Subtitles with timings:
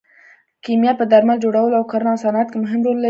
[0.63, 2.99] کیمیا په درمل جوړولو او کرنه او صنعت کې مهم رول لري.